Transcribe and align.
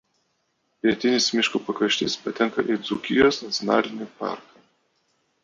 Pietinis 0.85 1.27
miškų 1.39 1.61
pakraštys 1.67 2.15
patenka 2.23 2.65
į 2.73 2.79
Dzūkijos 2.89 3.41
nacionalinį 3.45 4.09
parką. 4.25 4.67